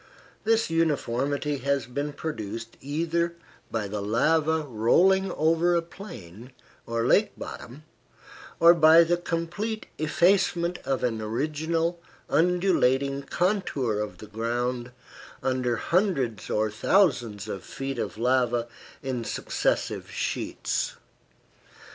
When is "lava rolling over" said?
4.01-5.75